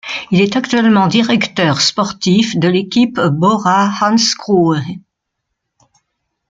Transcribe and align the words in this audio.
Il 0.31 0.41
est 0.41 0.55
actuellement 0.55 1.05
directeur 1.05 1.79
sportif 1.79 2.57
de 2.57 2.67
l'équipe 2.67 3.19
Bora-Hansgrohe. 3.19 4.97